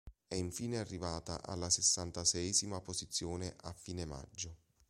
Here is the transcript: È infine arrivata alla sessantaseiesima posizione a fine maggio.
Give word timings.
È 0.27 0.33
infine 0.33 0.79
arrivata 0.79 1.43
alla 1.43 1.69
sessantaseiesima 1.69 2.81
posizione 2.81 3.55
a 3.55 3.71
fine 3.71 4.03
maggio. 4.05 4.55